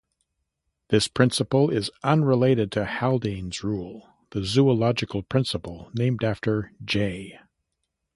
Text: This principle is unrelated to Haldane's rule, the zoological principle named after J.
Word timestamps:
This 0.87 1.07
principle 1.07 1.69
is 1.69 1.91
unrelated 2.03 2.71
to 2.71 2.85
Haldane's 2.87 3.63
rule, 3.63 4.09
the 4.31 4.43
zoological 4.43 5.21
principle 5.21 5.91
named 5.93 6.23
after 6.23 6.71
J. 6.83 7.37